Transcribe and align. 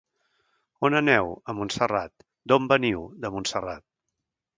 On 0.87 0.95
aneu? 0.99 1.29
—A 1.41 1.53
Montserrat. 1.57 2.13
—D'on 2.53 2.65
veniu? 2.73 3.05
—De 3.19 3.31
Montserrat. 3.37 3.87